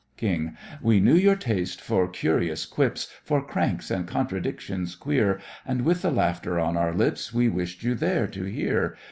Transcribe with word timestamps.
KING: 0.17 0.57
We 0.81 0.99
knew 0.99 1.13
your 1.13 1.35
taste 1.35 1.79
for 1.79 2.07
curious 2.07 2.65
quips, 2.65 3.05
For 3.23 3.39
cranks 3.39 3.91
and 3.91 4.07
contradictions 4.07 4.95
queer; 4.95 5.39
And 5.63 5.81
with 5.83 6.01
the 6.01 6.09
laughter 6.09 6.59
on 6.59 6.75
our 6.75 6.95
lips, 6.95 7.31
We 7.35 7.49
wished 7.49 7.83
you 7.83 7.93
there 7.93 8.25
to 8.25 8.45
hear. 8.45 8.95